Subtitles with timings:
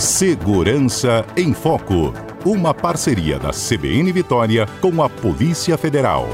[0.00, 2.14] Segurança em Foco.
[2.42, 6.26] Uma parceria da CBN Vitória com a Polícia Federal.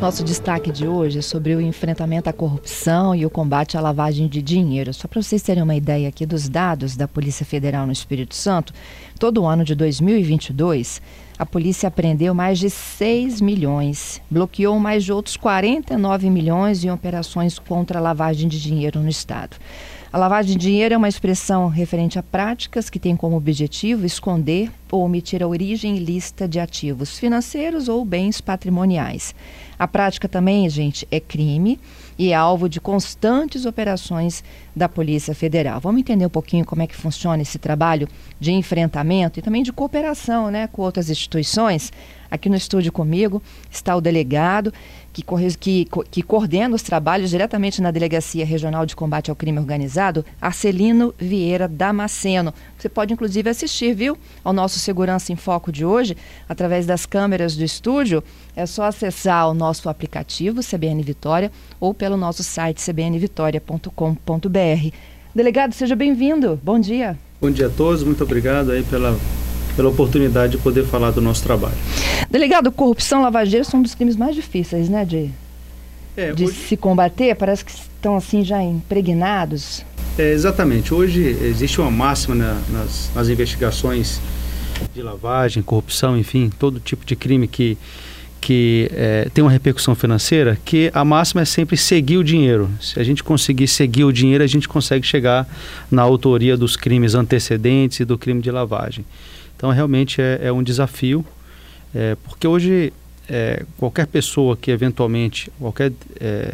[0.00, 4.28] Nosso destaque de hoje é sobre o enfrentamento à corrupção e o combate à lavagem
[4.28, 4.94] de dinheiro.
[4.94, 8.72] Só para vocês terem uma ideia aqui dos dados da Polícia Federal no Espírito Santo,
[9.18, 11.02] todo o ano de 2022,
[11.38, 17.58] a polícia apreendeu mais de 6 milhões, bloqueou mais de outros 49 milhões em operações
[17.58, 19.56] contra a lavagem de dinheiro no estado.
[20.14, 24.70] A lavagem de dinheiro é uma expressão referente a práticas que têm como objetivo esconder
[24.88, 29.34] ou omitir a origem ilícita de ativos financeiros ou bens patrimoniais.
[29.76, 31.80] A prática também, gente, é crime
[32.16, 35.80] e é alvo de constantes operações da Polícia Federal.
[35.80, 39.72] Vamos entender um pouquinho como é que funciona esse trabalho de enfrentamento e também de
[39.72, 41.92] cooperação né, com outras instituições.
[42.30, 44.72] Aqui no estúdio comigo está o delegado
[45.14, 45.24] que,
[45.56, 51.14] que, que coordena os trabalhos diretamente na Delegacia Regional de Combate ao Crime Organizado, Arcelino
[51.16, 52.52] Vieira Damasceno.
[52.76, 56.16] Você pode, inclusive, assistir, viu, ao nosso Segurança em Foco de hoje,
[56.48, 58.24] através das câmeras do estúdio.
[58.56, 64.96] É só acessar o nosso aplicativo CBN Vitória ou pelo nosso site cbnvitória.com.br.
[65.34, 66.58] Delegado, seja bem-vindo.
[66.62, 67.16] Bom dia.
[67.40, 68.02] Bom dia a todos.
[68.02, 69.16] Muito obrigado aí pela
[69.76, 71.76] pela oportunidade de poder falar do nosso trabalho.
[72.30, 75.30] Delegado, corrupção, lavageiro são um dos crimes mais difíceis, né, de,
[76.16, 76.54] é, de hoje...
[76.54, 77.34] se combater.
[77.34, 79.84] Parece que estão assim já impregnados.
[80.18, 80.94] É, exatamente.
[80.94, 84.20] Hoje existe uma máxima na, nas, nas investigações
[84.94, 87.76] de lavagem, corrupção, enfim, todo tipo de crime que
[88.44, 92.68] que é, tem uma repercussão financeira, que a máxima é sempre seguir o dinheiro.
[92.78, 95.48] Se a gente conseguir seguir o dinheiro, a gente consegue chegar
[95.90, 99.02] na autoria dos crimes antecedentes e do crime de lavagem.
[99.64, 101.24] Então, realmente é, é um desafio,
[101.94, 102.92] é, porque hoje
[103.26, 105.90] é, qualquer pessoa que eventualmente, qualquer,
[106.20, 106.52] é,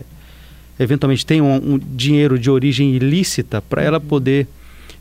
[0.78, 4.46] eventualmente tem um, um, dinheiro de origem ilícita, para ela poder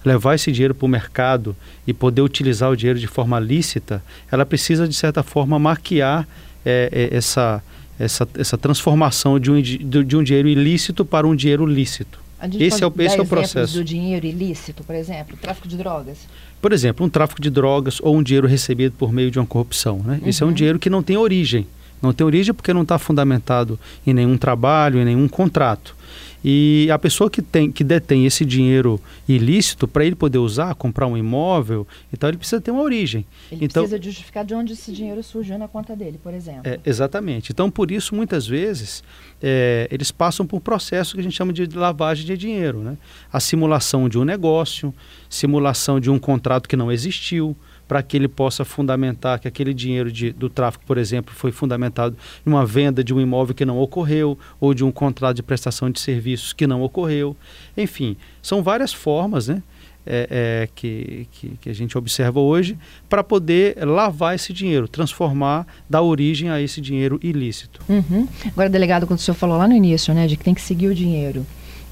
[0.03, 4.43] levar esse dinheiro para o mercado e poder utilizar o dinheiro de forma lícita, ela
[4.43, 6.27] precisa, de certa forma, maquiar
[6.65, 7.63] é, é, essa,
[7.99, 12.19] essa, essa transformação de um, de um dinheiro ilícito para um dinheiro lícito.
[12.59, 13.75] esse é o, esse é o processo.
[13.75, 16.17] do dinheiro ilícito, por exemplo, tráfico de drogas?
[16.61, 20.01] Por exemplo, um tráfico de drogas ou um dinheiro recebido por meio de uma corrupção.
[20.03, 20.19] Né?
[20.21, 20.29] Uhum.
[20.29, 20.55] Esse é um uhum.
[20.55, 21.65] dinheiro que não tem origem.
[22.01, 25.95] Não tem origem porque não está fundamentado em nenhum trabalho, em nenhum contrato.
[26.43, 31.05] E a pessoa que, tem, que detém esse dinheiro ilícito, para ele poder usar, comprar
[31.05, 33.25] um imóvel, então ele precisa ter uma origem.
[33.51, 36.61] Ele então, precisa justificar de onde esse dinheiro surgiu na conta dele, por exemplo.
[36.63, 37.51] É, exatamente.
[37.51, 39.03] Então, por isso, muitas vezes,
[39.41, 42.79] é, eles passam por um processo que a gente chama de lavagem de dinheiro.
[42.79, 42.97] Né?
[43.31, 44.93] A simulação de um negócio,
[45.29, 47.55] simulação de um contrato que não existiu,
[47.89, 52.15] para que ele possa fundamentar que aquele dinheiro de, do tráfico, por exemplo, foi fundamentado
[52.45, 55.89] em uma venda de um imóvel que não ocorreu ou de um contrato de prestação
[55.89, 57.35] de serviços que não ocorreu.
[57.75, 59.63] Enfim, são várias formas né,
[60.05, 62.77] é, é, que, que, que, a gente observa hoje
[63.09, 67.81] para poder lavar esse dinheiro, transformar, dar origem a esse dinheiro ilícito.
[67.89, 68.27] Uhum.
[68.45, 70.89] Agora, delegado, quando o senhor falou lá no início, né, de que tem que seguir
[70.89, 71.43] o dinheiro.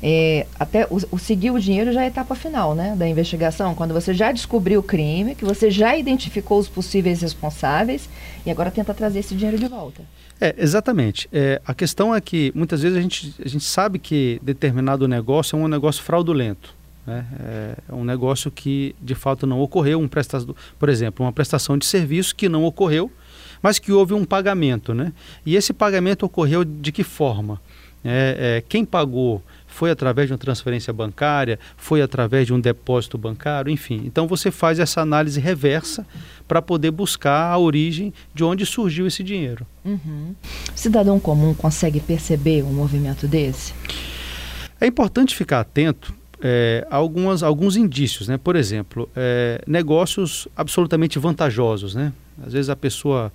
[0.01, 3.73] É, até o, o, seguir o dinheiro já é a etapa final né, da investigação,
[3.73, 8.07] quando você já descobriu o crime, que você já identificou os possíveis responsáveis
[8.45, 10.03] e agora tenta trazer esse dinheiro de volta.
[10.39, 11.27] É, exatamente.
[11.33, 15.57] É, a questão é que muitas vezes a gente, a gente sabe que determinado negócio
[15.57, 16.75] é um negócio fraudulento.
[17.07, 17.25] Né?
[17.89, 21.85] É um negócio que de fato não ocorreu, um prestador, por exemplo, uma prestação de
[21.85, 23.09] serviço que não ocorreu,
[23.63, 24.93] mas que houve um pagamento.
[24.93, 25.11] Né?
[25.43, 27.59] E esse pagamento ocorreu de que forma?
[28.03, 29.41] É, é, quem pagou
[29.77, 34.01] foi através de uma transferência bancária, foi através de um depósito bancário, enfim.
[34.05, 36.03] Então você faz essa análise reversa
[36.47, 39.67] para poder buscar a origem de onde surgiu esse dinheiro.
[39.85, 40.33] Uhum.
[40.75, 43.71] O cidadão comum consegue perceber um movimento desse?
[44.81, 46.11] É importante ficar atento
[46.41, 48.35] é, a algumas, alguns indícios, né?
[48.35, 52.11] Por exemplo, é, negócios absolutamente vantajosos, né?
[52.43, 53.31] Às vezes a pessoa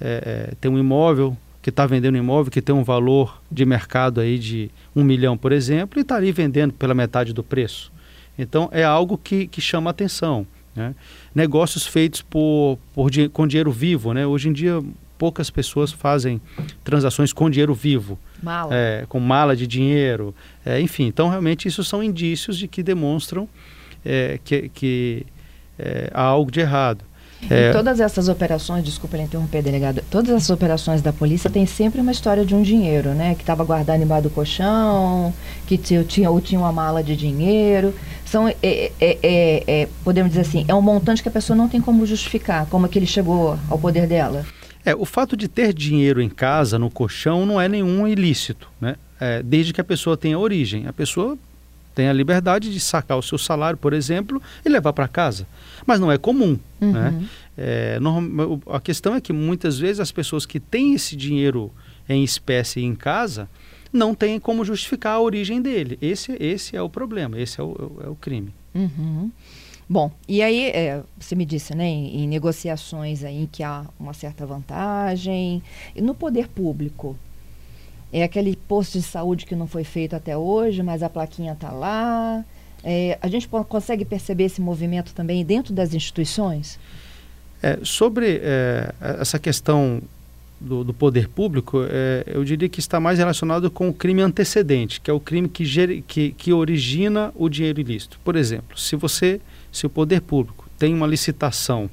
[0.00, 4.20] é, é tem um imóvel que está vendendo imóvel que tem um valor de mercado
[4.20, 7.90] aí de um milhão, por exemplo, e está ali vendendo pela metade do preço.
[8.38, 10.46] Então é algo que, que chama atenção.
[10.76, 10.94] Né?
[11.34, 14.12] Negócios feitos por, por, com dinheiro vivo.
[14.12, 14.26] Né?
[14.26, 14.78] Hoje em dia
[15.16, 16.38] poucas pessoas fazem
[16.84, 18.18] transações com dinheiro vivo.
[18.42, 18.68] Mala.
[18.70, 20.34] É, com mala de dinheiro.
[20.66, 23.48] É, enfim, então realmente isso são indícios de que demonstram
[24.04, 25.24] é, que, que
[25.78, 27.02] é, há algo de errado.
[27.50, 27.72] É...
[27.72, 32.44] todas essas operações, desculpa interromper, delegado, todas essas operações da polícia tem sempre uma história
[32.44, 33.34] de um dinheiro, né?
[33.34, 35.32] Que estava guardado embaixo do colchão,
[35.66, 37.94] que tinha, ou tinha uma mala de dinheiro.
[38.24, 41.68] São, é, é, é, é, podemos dizer assim, é um montante que a pessoa não
[41.68, 44.44] tem como justificar, como é que ele chegou ao poder dela.
[44.84, 48.96] É, o fato de ter dinheiro em casa, no colchão, não é nenhum ilícito, né?
[49.20, 50.86] É, desde que a pessoa tenha origem.
[50.86, 51.38] A pessoa
[51.94, 55.46] tem a liberdade de sacar o seu salário, por exemplo, e levar para casa.
[55.86, 56.58] Mas não é comum.
[56.80, 56.92] Uhum.
[56.92, 57.28] Né?
[57.56, 61.70] É, normal, a questão é que muitas vezes as pessoas que têm esse dinheiro
[62.08, 63.48] em espécie em casa
[63.92, 65.96] não têm como justificar a origem dele.
[66.02, 68.52] Esse, esse é o problema, esse é o, é o crime.
[68.74, 69.30] Uhum.
[69.88, 74.14] Bom, e aí é, você me disse, né, em, em, negociações aí que há uma
[74.14, 75.62] certa vantagem.
[75.94, 77.16] E no poder público,
[78.14, 81.72] é aquele posto de saúde que não foi feito até hoje, mas a plaquinha está
[81.72, 82.44] lá.
[82.84, 86.78] É, a gente consegue perceber esse movimento também dentro das instituições?
[87.60, 90.00] É, sobre é, essa questão
[90.60, 95.00] do, do poder público, é, eu diria que está mais relacionado com o crime antecedente,
[95.00, 98.20] que é o crime que, que, que origina o dinheiro ilícito.
[98.22, 99.40] Por exemplo, se você,
[99.72, 101.90] se o poder público tem uma licitação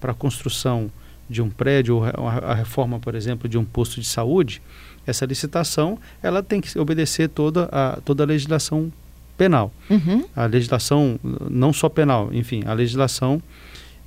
[0.00, 0.88] para a construção
[1.28, 4.62] de um prédio ou a reforma, por exemplo, de um posto de saúde,
[5.06, 8.92] essa licitação ela tem que obedecer toda a, toda a legislação
[9.36, 9.72] penal.
[9.88, 10.24] Uhum.
[10.34, 11.18] A legislação,
[11.50, 13.40] não só penal, enfim, a legislação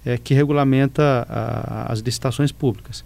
[0.06, 3.04] é, que regulamenta a, as licitações públicas.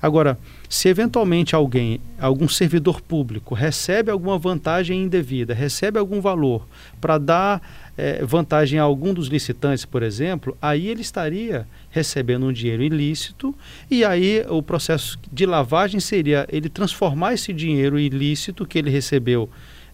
[0.00, 6.66] Agora, se eventualmente alguém, algum servidor público, recebe alguma vantagem indevida, recebe algum valor
[7.00, 7.62] para dar
[7.96, 13.54] é, vantagem a algum dos licitantes, por exemplo, aí ele estaria recebendo um dinheiro ilícito
[13.90, 19.48] e aí o processo de lavagem seria ele transformar esse dinheiro ilícito que ele recebeu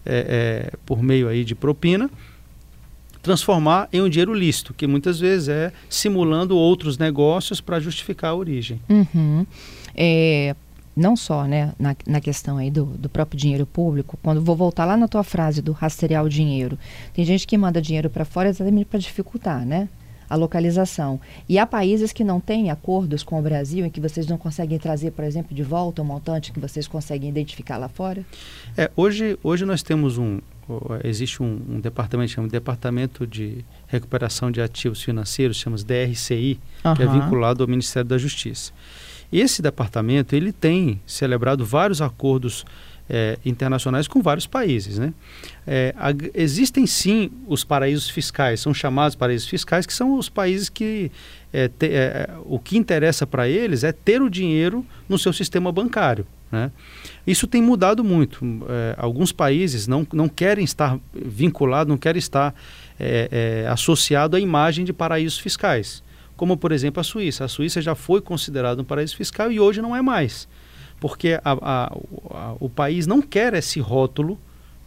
[0.05, 2.09] é, é, por meio aí de propina
[3.29, 8.35] transformar em um dinheiro lícito, que muitas vezes é simulando outros negócios para justificar a
[8.35, 8.81] origem.
[8.89, 9.45] Uhum.
[9.95, 10.55] É,
[10.95, 14.85] não só né, na, na questão aí do, do próprio dinheiro público, quando vou voltar
[14.85, 16.75] lá na tua frase do rastrear o dinheiro,
[17.13, 19.87] tem gente que manda dinheiro para fora exatamente para dificultar, né?
[20.27, 21.19] A localização.
[21.47, 24.79] E há países que não têm acordos com o Brasil em que vocês não conseguem
[24.79, 28.25] trazer, por exemplo, de volta o um montante que vocês conseguem identificar lá fora?
[28.75, 30.39] É, hoje, hoje nós temos um,
[31.03, 36.93] existe um, um departamento chama Departamento de Recuperação de Ativos Financeiros, chama DRCI, uhum.
[36.93, 38.71] que é vinculado ao Ministério da Justiça.
[39.31, 42.65] Esse departamento ele tem celebrado vários acordos
[43.09, 44.99] é, internacionais com vários países.
[44.99, 45.13] Né?
[45.65, 50.69] É, a, existem sim os paraísos fiscais, são chamados paraísos fiscais, que são os países
[50.69, 51.11] que
[51.51, 51.89] é, te,
[52.45, 56.25] o que interessa para eles é ter o dinheiro no seu sistema bancário.
[56.51, 56.71] Né?
[57.27, 58.43] Isso tem mudado muito.
[58.67, 62.55] É, alguns países não, não querem estar vinculados, não querem estar
[62.99, 66.03] é, associado à imagem de paraísos fiscais
[66.39, 67.43] como por exemplo a Suíça.
[67.43, 70.47] A Suíça já foi considerada um paraíso fiscal e hoje não é mais,
[70.97, 71.93] porque a, a,
[72.31, 74.39] a, o país não quer esse rótulo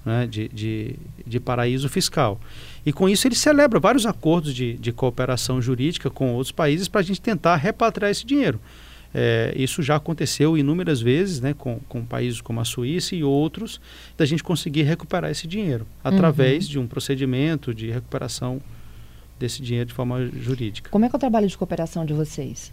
[0.03, 2.41] né, de, de, de, paraíso fiscal.
[2.87, 7.03] E com isso ele celebra vários acordos de, de cooperação jurídica com outros países para
[7.03, 8.59] a gente tentar repatriar esse dinheiro.
[9.15, 13.81] É, isso já aconteceu inúmeras vezes né, com, com países como a Suíça e outros,
[14.17, 16.71] da gente conseguir recuperar esse dinheiro através uhum.
[16.71, 18.61] de um procedimento de recuperação
[19.39, 20.89] desse dinheiro de forma jurídica.
[20.91, 22.73] Como é que é o trabalho de cooperação de vocês?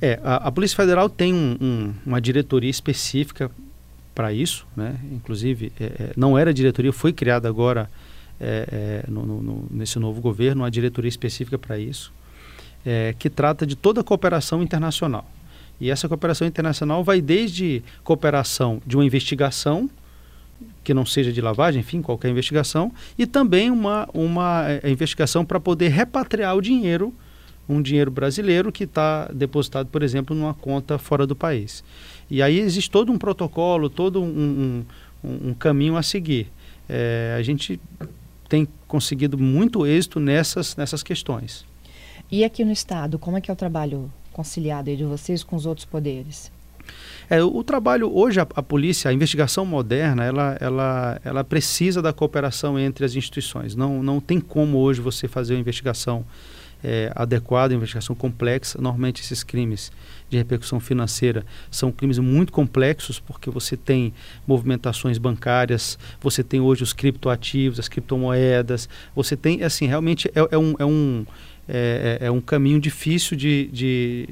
[0.00, 3.50] É, a, a Polícia Federal tem um, um, uma diretoria específica
[4.14, 4.98] para isso, né?
[5.12, 7.90] Inclusive, é, é, não era diretoria, foi criada agora
[8.40, 12.12] é, é no, no, nesse novo governo uma diretoria específica para isso,
[12.84, 15.26] é, que trata de toda a cooperação internacional.
[15.80, 19.88] E essa cooperação internacional vai desde cooperação de uma investigação
[20.84, 25.58] que não seja de lavagem, enfim, qualquer investigação, e também uma, uma é, investigação para
[25.58, 27.14] poder repatriar o dinheiro,
[27.68, 31.84] um dinheiro brasileiro que está depositado, por exemplo, numa conta fora do país.
[32.30, 34.84] E aí existe todo um protocolo, todo um,
[35.22, 36.48] um, um caminho a seguir.
[36.88, 37.80] É, a gente
[38.48, 41.64] tem conseguido muito êxito nessas, nessas questões.
[42.30, 45.66] E aqui no Estado, como é que é o trabalho conciliado de vocês com os
[45.66, 46.50] outros poderes?
[47.28, 52.12] É, o trabalho hoje a, a, polícia, a investigação moderna, ela, ela, ela precisa da
[52.12, 53.76] cooperação entre as instituições.
[53.76, 56.24] Não, não tem como hoje você fazer uma investigação
[56.82, 58.80] é, adequada, uma investigação complexa.
[58.80, 59.92] Normalmente esses crimes
[60.28, 64.12] de repercussão financeira são crimes muito complexos porque você tem
[64.46, 70.58] movimentações bancárias, você tem hoje os criptoativos, as criptomoedas, você tem assim realmente é, é
[70.58, 71.26] um, é um
[71.72, 74.28] é, é, é um caminho difícil de, de,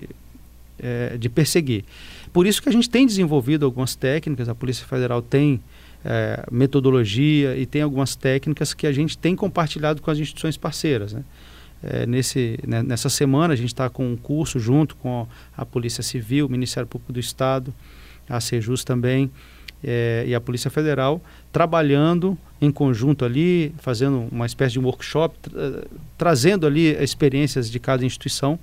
[0.80, 1.84] é, de perseguir.
[2.32, 5.60] Por isso que a gente tem desenvolvido algumas técnicas, a Polícia Federal tem
[6.04, 11.12] é, metodologia e tem algumas técnicas que a gente tem compartilhado com as instituições parceiras.
[11.12, 11.24] Né?
[11.80, 15.26] É, nesse, né, nessa semana a gente está com um curso junto com
[15.56, 17.72] a Polícia Civil, o Ministério Público do Estado,
[18.28, 19.30] a Sejus também
[19.82, 25.82] é, e a Polícia Federal, trabalhando em conjunto ali, fazendo uma espécie de workshop, tra
[26.16, 28.58] trazendo ali experiências de cada instituição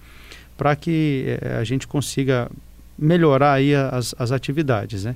[0.57, 2.49] para que é, a gente consiga
[2.97, 5.03] melhorar aí as, as atividades.
[5.05, 5.15] Né?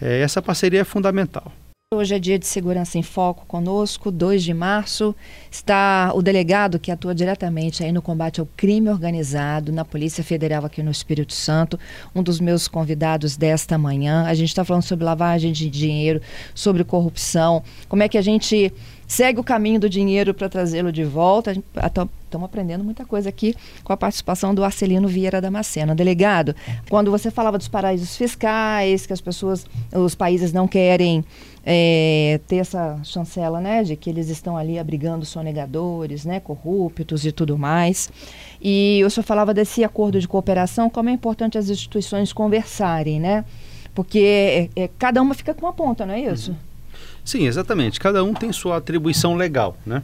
[0.00, 1.52] É, essa parceria é fundamental.
[1.94, 5.14] Hoje é dia de segurança em foco conosco, 2 de março.
[5.48, 10.64] Está o delegado que atua diretamente aí no combate ao crime organizado na Polícia Federal
[10.64, 11.78] aqui no Espírito Santo,
[12.12, 14.24] um dos meus convidados desta manhã.
[14.26, 16.20] A gente está falando sobre lavagem de dinheiro,
[16.56, 18.72] sobre corrupção, como é que a gente
[19.06, 21.52] segue o caminho do dinheiro para trazê-lo de volta.
[21.52, 25.94] Estamos aprendendo muita coisa aqui com a participação do Arcelino Vieira Damasceno.
[25.94, 26.54] Delegado,
[26.88, 31.24] quando você falava dos paraísos fiscais, que as pessoas, os países não querem
[31.64, 37.32] é, ter essa chancela, né, de que eles estão ali abrigando sonegadores, né, corruptos e
[37.32, 38.08] tudo mais.
[38.62, 43.44] E o senhor falava desse acordo de cooperação, como é importante as instituições conversarem, né?
[43.94, 46.50] Porque é, é, cada uma fica com uma ponta, não é isso?
[46.50, 46.75] Uhum.
[47.26, 47.98] Sim, exatamente.
[47.98, 50.02] Cada um tem sua atribuição legal, né?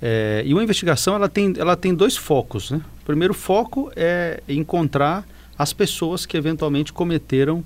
[0.00, 2.70] É, e uma investigação ela tem, ela tem dois focos.
[2.70, 2.82] Né?
[3.02, 5.26] O primeiro foco é encontrar
[5.58, 7.64] as pessoas que eventualmente cometeram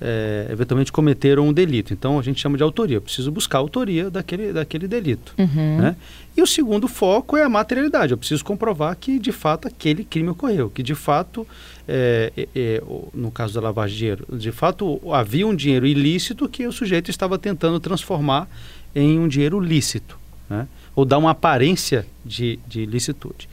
[0.00, 1.92] é, eventualmente cometeram um delito.
[1.92, 2.96] Então a gente chama de autoria.
[2.96, 5.34] Eu preciso buscar a autoria daquele, daquele delito.
[5.38, 5.78] Uhum.
[5.78, 5.96] Né?
[6.36, 8.12] E o segundo foco é a materialidade.
[8.12, 11.46] Eu preciso comprovar que de fato aquele crime ocorreu, que de fato,
[11.86, 12.82] é, é, é
[13.14, 17.10] no caso da lavagem de dinheiro, de fato havia um dinheiro ilícito que o sujeito
[17.10, 18.48] estava tentando transformar
[18.94, 20.66] em um dinheiro lícito, né?
[20.94, 23.48] ou dar uma aparência de, de licitude.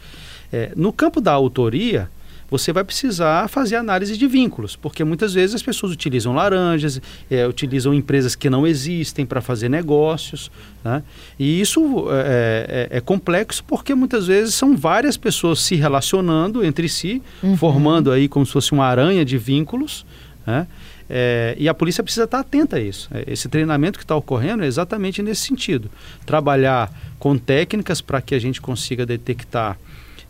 [0.51, 2.09] É, no campo da autoria,
[2.51, 7.47] você vai precisar fazer análise de vínculos, porque muitas vezes as pessoas utilizam laranjas, é,
[7.47, 10.51] utilizam empresas que não existem para fazer negócios.
[10.83, 11.01] Né?
[11.39, 16.89] E isso é, é, é, complexo porque muitas vezes são várias pessoas se relacionando entre
[16.89, 17.55] si, uhum.
[17.55, 20.05] formando aí como se fosse uma aranha de vínculos.
[20.45, 20.67] Né?
[21.09, 23.09] É, e a polícia precisa estar atenta a isso.
[23.13, 25.89] É, esse treinamento que está ocorrendo é exatamente nesse sentido.
[26.25, 29.77] Trabalhar com técnicas para que a gente consiga detectar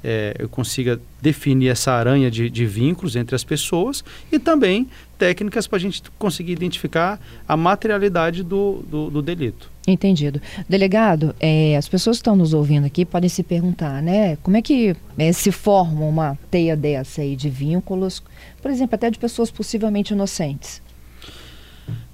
[0.04, 5.68] é, eu consiga definir essa aranha de, de, vínculos entre as pessoas e também técnicas
[5.68, 9.70] para a gente conseguir identificar a materialidade do, do, do delito.
[9.88, 10.42] Entendido.
[10.68, 14.36] Delegado, é, as pessoas que estão nos ouvindo aqui podem se perguntar, né?
[14.38, 18.24] Como é que é, se forma uma teia dessa aí de vínculos,
[18.62, 20.82] por exemplo, até de pessoas possivelmente inocentes?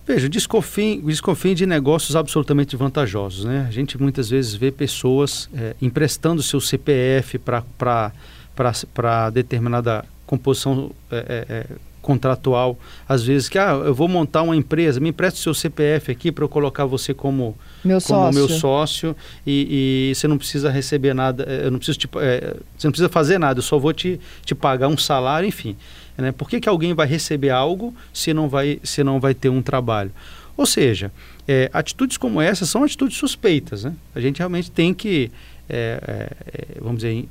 [0.07, 3.43] Veja, desconfie, desconfie de negócios absolutamente vantajosos.
[3.43, 3.65] Né?
[3.67, 11.65] A gente muitas vezes vê pessoas é, emprestando seu CPF para determinada composição é, é,
[12.01, 12.79] contratual.
[13.07, 16.31] Às vezes, que ah, eu vou montar uma empresa, me empresta o seu CPF aqui
[16.31, 20.71] para eu colocar você como meu como sócio, meu sócio e, e, você não precisa
[20.71, 24.21] receber nada, eu não preciso te, você não precisa fazer nada, eu só vou te,
[24.45, 25.75] te pagar um salário, enfim.
[26.17, 26.31] Né?
[26.31, 29.61] Por que, que alguém vai receber algo se não vai, se não vai ter um
[29.61, 30.11] trabalho?
[30.55, 31.11] Ou seja,
[31.47, 33.83] é, atitudes como essa são atitudes suspeitas.
[33.83, 33.93] Né?
[34.15, 35.31] A gente realmente tem que,
[35.69, 37.27] é, é, vamos dizer,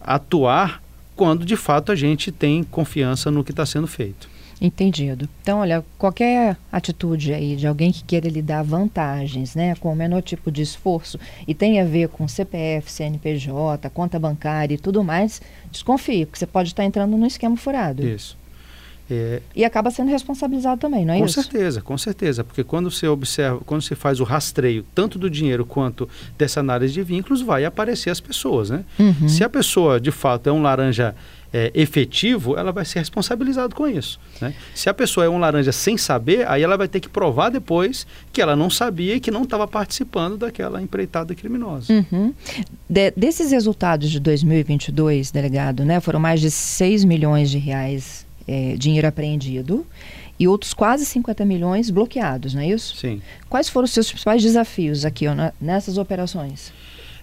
[0.00, 0.82] atuar
[1.14, 4.28] quando de fato a gente tem confiança no que está sendo feito.
[4.58, 5.28] Entendido.
[5.42, 9.96] Então, olha, qualquer atitude aí de alguém que queira lhe dar vantagens, né, com o
[9.96, 15.04] menor tipo de esforço e tem a ver com CPF, CNPJ, conta bancária e tudo
[15.04, 18.02] mais, desconfie, porque você pode estar entrando num esquema furado.
[18.06, 18.36] Isso.
[19.10, 19.40] É...
[19.54, 21.36] E acaba sendo responsabilizado também, não é com isso?
[21.36, 25.30] Com certeza, com certeza, porque quando você observa, quando você faz o rastreio tanto do
[25.30, 28.84] dinheiro quanto dessa análise de vínculos, vai aparecer as pessoas, né?
[28.98, 29.28] Uhum.
[29.28, 31.14] Se a pessoa de fato é um laranja
[31.56, 34.20] é, efetivo, ela vai ser responsabilizada com isso.
[34.42, 34.52] Né?
[34.74, 38.06] Se a pessoa é um laranja sem saber, aí ela vai ter que provar depois
[38.30, 41.90] que ela não sabia e que não estava participando daquela empreitada criminosa.
[41.90, 42.34] Uhum.
[42.90, 48.76] De, desses resultados de 2022, delegado, né, foram mais de 6 milhões de reais é,
[48.76, 49.86] dinheiro apreendido
[50.38, 52.96] e outros quase 50 milhões bloqueados, não é isso?
[52.96, 53.22] Sim.
[53.48, 56.70] Quais foram os seus principais desafios aqui ó, nessas operações?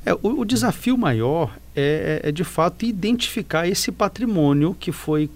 [0.05, 5.29] É, o, o, desafio maior é, é, é, de fato, identificar esse patrimônio que foi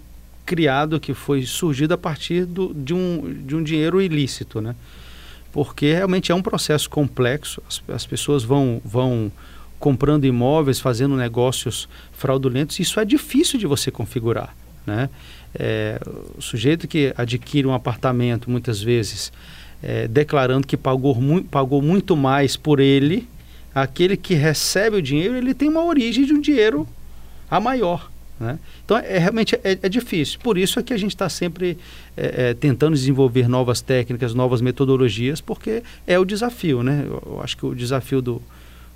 [0.46, 4.76] criado, que foi surgido a partir do, de, um, de um dinheiro ilícito, né?
[5.54, 9.32] Porque realmente é um processo complexo, as, as pessoas vão, vão
[9.80, 14.56] comprando imóveis, fazendo negócios fraudulentos, isso é difícil de você configurar,
[14.86, 15.10] né?
[15.56, 16.00] É,
[16.38, 19.32] o sujeito que adquire um apartamento, muitas vezes,
[19.82, 23.28] é, declarando que pagou, mu pagou muito mais por ele
[23.82, 26.88] aquele que recebe o dinheiro, ele tem uma origem de um dinheiro
[27.50, 28.10] a maior.
[28.40, 28.58] Né?
[28.84, 30.40] Então, é, realmente é, é, difícil.
[30.40, 31.78] Por isso é que a gente está sempre
[32.16, 36.82] é, é, tentando desenvolver novas técnicas, novas metodologias, porque é o desafio.
[36.82, 37.04] Né?
[37.06, 38.42] Eu, eu acho que o desafio do,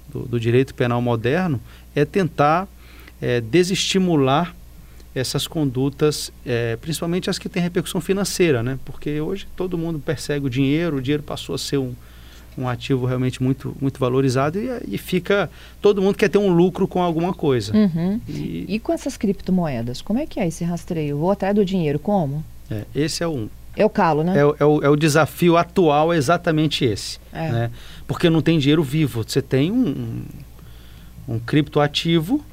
[0.10, 1.62] do, do, direito penal moderno
[1.96, 2.68] é tentar
[3.22, 4.56] é, desestimular
[5.14, 8.80] essas condutas, é, principalmente as que têm repercussão financeira, né?
[8.84, 11.94] porque hoje todo mundo persegue o dinheiro, o dinheiro passou a ser um,
[12.58, 15.50] um ativo realmente muito, muito valorizado e, e fica.
[15.82, 17.76] Todo mundo quer ter um lucro com alguma coisa.
[17.76, 18.20] Uhum.
[18.28, 21.18] E, e, com essas criptomoedas, como é que é esse rastreio?
[21.18, 22.44] Vou atrás do dinheiro, como?
[22.70, 23.50] É, esse é um.
[23.76, 24.38] É o calo, né?
[24.38, 27.20] É, é, o, é o desafio atual, é exatamente esse.
[27.32, 27.52] É.
[27.52, 27.72] Né?
[28.06, 29.24] Porque não tem dinheiro vivo.
[29.24, 29.88] Você tem um,
[31.28, 32.44] um, um criptoativo.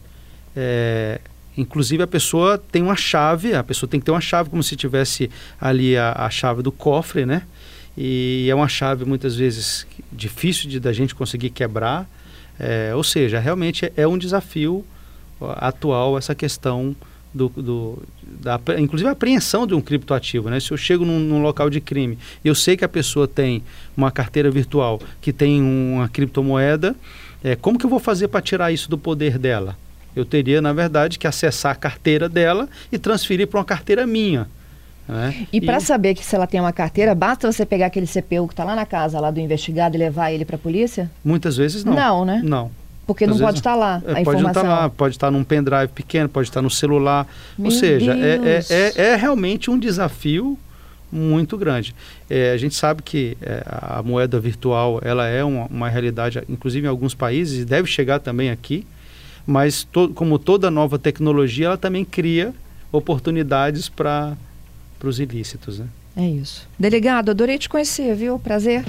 [0.57, 1.21] É,
[1.57, 4.77] inclusive a pessoa tem uma chave, a pessoa tem que ter uma chave como se
[4.77, 5.29] tivesse
[5.61, 7.43] ali a, a chave do cofre, né?
[8.01, 12.09] E é uma chave muitas vezes difícil de da gente conseguir quebrar.
[12.57, 14.85] É, ou seja, realmente é, é um desafio
[15.41, 16.95] atual essa questão
[17.35, 20.49] do, do, da, inclusive a apreensão de um criptoativo.
[20.49, 20.61] Né?
[20.61, 23.65] Se eu chego num, num, local de crime eu sei que a pessoa tem
[23.97, 26.95] uma carteira virtual que tem uma criptomoeda,
[27.43, 29.77] é, como que eu vou fazer para tirar isso do poder dela?
[30.15, 34.49] Eu teria, na verdade, que acessar a carteira dela e transferir para uma carteira minha.
[35.09, 35.47] Né?
[35.53, 38.47] E, e para saber que se ela tem uma carteira, basta você pegar aquele CPU
[38.47, 41.11] que está lá na casa lá do investigado e levar ele para a polícia?
[41.25, 41.95] Muitas vezes não.
[41.95, 42.43] Não, né?
[42.45, 42.71] Não.
[43.07, 44.43] Porque não pode estar tá lá é, a pode informação.
[44.43, 47.27] Pode estar tá lá, pode estar tá num pendrive pequeno, pode estar no celular.
[47.57, 50.59] Meu Ou seja, é, é, é, é, realmente um desafio
[51.11, 51.95] muito grande.
[52.29, 56.87] É, a gente sabe que é, a moeda virtual ela é uma, uma, realidade, inclusive
[56.87, 58.87] em alguns países, e deve chegar também aqui,
[59.47, 62.53] mas to, como toda nova tecnologia, ela também cria
[62.93, 64.37] oportunidades para
[65.07, 65.79] os ilícitos.
[65.79, 65.87] Né?
[66.17, 66.67] É isso.
[66.79, 68.39] Delegado, adorei te conhecer, viu?
[68.39, 68.85] Prazer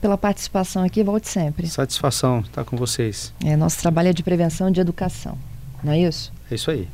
[0.00, 1.02] pela participação aqui.
[1.02, 1.66] Volte sempre.
[1.66, 3.34] Satisfação estar com vocês.
[3.44, 5.36] É, nosso trabalho é de prevenção e de educação.
[5.82, 6.32] Não é isso?
[6.50, 6.88] É isso aí.